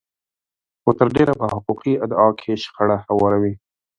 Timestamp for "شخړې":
2.63-2.97